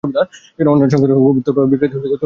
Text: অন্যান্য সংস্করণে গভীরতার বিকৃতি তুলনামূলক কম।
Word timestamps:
অন্যান্য 0.63 0.91
সংস্করণে 0.91 1.15
গভীরতার 1.19 1.69
বিকৃতি 1.71 1.91
তুলনামূলক 1.93 2.09
কম। 2.09 2.19